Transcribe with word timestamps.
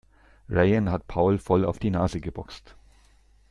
Rayen 0.49 0.89
hat 0.89 1.05
Paul 1.05 1.37
voll 1.37 1.63
auf 1.63 1.77
die 1.77 1.91
Nase 1.91 2.21
geboxt. 2.21 2.75